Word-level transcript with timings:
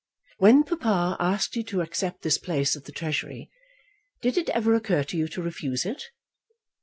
When 0.39 0.63
papa 0.63 1.15
asked 1.19 1.55
you 1.55 1.61
to 1.65 1.81
accept 1.81 2.23
this 2.23 2.39
place 2.39 2.75
at 2.75 2.85
the 2.85 2.91
Treasury, 2.91 3.51
did 4.23 4.35
it 4.35 4.49
ever 4.49 4.73
occur 4.73 5.03
to 5.03 5.15
you 5.15 5.27
to 5.27 5.43
refuse 5.43 5.85
it?" 5.85 6.05